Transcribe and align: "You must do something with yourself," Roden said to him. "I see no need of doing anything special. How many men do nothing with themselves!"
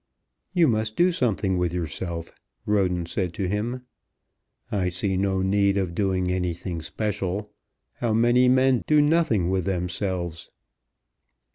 "You 0.51 0.67
must 0.67 0.95
do 0.95 1.11
something 1.11 1.59
with 1.59 1.71
yourself," 1.75 2.31
Roden 2.65 3.05
said 3.05 3.35
to 3.35 3.47
him. 3.47 3.85
"I 4.71 4.89
see 4.89 5.15
no 5.15 5.43
need 5.43 5.77
of 5.77 5.93
doing 5.93 6.31
anything 6.31 6.81
special. 6.81 7.51
How 7.97 8.11
many 8.11 8.49
men 8.49 8.81
do 8.87 8.99
nothing 8.99 9.51
with 9.51 9.65
themselves!" 9.65 10.49